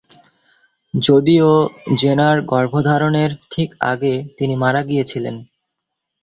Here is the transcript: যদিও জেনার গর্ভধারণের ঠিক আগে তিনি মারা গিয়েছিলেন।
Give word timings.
যদিও 0.93 1.49
জেনার 1.99 2.37
গর্ভধারণের 2.51 3.31
ঠিক 3.51 3.69
আগে 3.91 4.13
তিনি 4.37 4.53
মারা 4.55 4.81
গিয়েছিলেন। 4.83 5.35